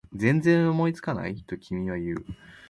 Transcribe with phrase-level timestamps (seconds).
[0.15, 1.43] 全然思いつかない？
[1.43, 2.25] と君は言う